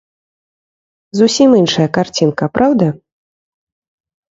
[1.19, 2.91] Зусім іншая карцінка, праўда?